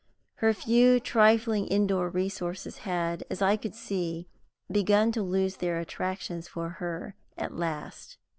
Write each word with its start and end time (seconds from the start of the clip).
Her 0.37 0.51
few 0.51 0.99
trifling 0.99 1.67
indoor 1.67 2.09
resources 2.09 2.79
had, 2.89 3.23
as 3.29 3.39
I 3.39 3.55
could 3.55 3.75
see, 3.75 4.27
begun 4.71 5.11
to 5.11 5.21
lose 5.21 5.57
their 5.57 5.77
attractions 5.77 6.47
for 6.47 6.69
her 6.69 7.13
at 7.37 7.53
last. 7.55 8.17